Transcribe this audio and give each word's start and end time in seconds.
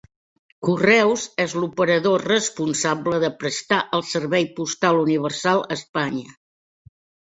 Correus 0.69 1.25
és 1.43 1.53
l'operador 1.65 2.25
responsable 2.33 3.21
de 3.27 3.31
prestar 3.45 3.81
el 4.01 4.07
Servei 4.17 4.51
Postal 4.59 5.07
Universal 5.07 5.67
a 5.71 5.75
Espanya. 5.83 6.31